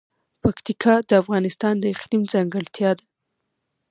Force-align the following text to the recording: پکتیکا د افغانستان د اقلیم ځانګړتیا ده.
پکتیکا 0.41 0.93
د 1.09 1.11
افغانستان 1.21 1.73
د 1.79 1.83
اقلیم 1.93 2.23
ځانګړتیا 2.33 2.91
ده. 2.97 3.05